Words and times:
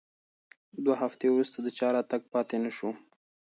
دوه 0.83 0.95
هفتې 1.03 1.27
وروسته 1.31 1.57
د 1.61 1.67
چا 1.77 1.87
راتګ 1.95 2.21
پاتې 2.33 2.55
نه 2.63 2.71
شو. 2.77 2.89